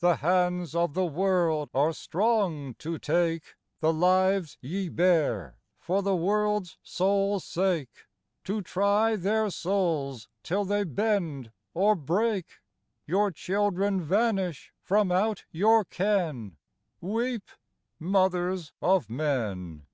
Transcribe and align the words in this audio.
The 0.00 0.16
hands 0.16 0.74
of 0.74 0.92
the 0.92 1.06
world 1.06 1.70
are 1.72 1.94
strong 1.94 2.74
to 2.74 2.98
take 2.98 3.54
The 3.80 3.90
lives 3.90 4.58
ye 4.60 4.90
bear 4.90 5.56
for 5.78 6.02
the 6.02 6.14
world's 6.14 6.76
sole 6.82 7.40
sake, 7.40 8.04
To 8.44 8.60
try 8.60 9.16
their 9.16 9.48
souls 9.48 10.28
till 10.42 10.66
they 10.66 10.84
bend 10.84 11.52
or 11.72 11.94
break: 11.96 12.58
Your 13.06 13.30
children 13.30 13.98
vanish 14.02 14.74
from 14.82 15.10
out 15.10 15.46
your 15.50 15.86
ken 15.86 16.58
Weep, 17.00 17.48
mothers 17.98 18.72
of 18.82 19.08
men 19.08 19.86